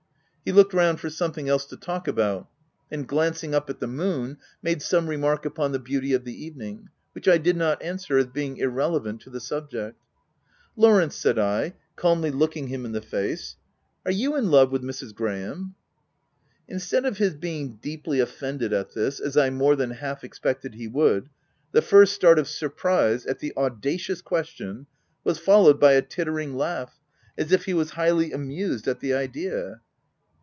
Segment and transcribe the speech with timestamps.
[0.43, 2.49] He looked round for something else to talk about;
[2.89, 6.89] and glancing up at the moon, made some remark upon the beauty of the evening,
[7.13, 9.97] which I did not answer, as being irre levant to the subject.
[10.75, 13.55] u Lawrence," said I, calmly looking him in the face,"
[14.05, 15.13] are you in love with Mrs.
[15.13, 15.75] Graham?"
[16.67, 20.87] Instead of his being deeply offended at this, as I more than half expected he,
[20.87, 21.29] would,
[21.71, 24.87] the first start of surprise, at the audacious ques tion,
[25.23, 26.99] was followed by a tittering laugh,
[27.37, 29.81] as if he was highly amused at the idea.